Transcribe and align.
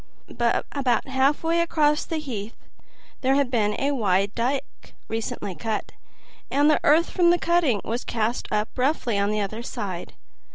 About 0.27 1.07
halfway 1.07 1.59
across 1.61 2.05
the 2.05 2.17
heath 2.17 2.55
there 3.21 3.35
had 3.35 3.51
been 3.51 3.75
a 3.79 3.91
wide 3.91 4.33
dike 4.33 4.95
recently 5.07 5.53
cut, 5.53 5.91
and 6.49 6.71
the 6.71 6.79
earth 6.83 7.11
from 7.11 7.29
the 7.29 7.37
cutting 7.37 7.79
was 7.85 8.03
cast 8.03 8.47
up 8.51 8.69
roughly 8.77 9.19
on 9.19 9.29
the 9.29 9.41
other 9.41 9.61
side. 9.61 10.15